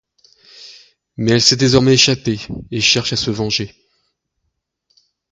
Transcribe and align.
Mais 1.15 1.33
elle 1.33 1.41
s'est 1.43 1.57
désormais 1.57 1.93
échappée 1.93 2.39
et 2.71 2.81
cherche 2.81 3.13
à 3.13 3.15
se 3.15 3.29
venger. 3.29 3.75